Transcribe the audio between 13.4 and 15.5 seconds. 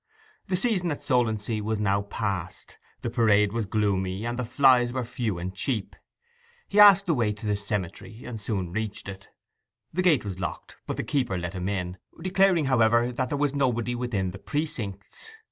nobody within the precincts.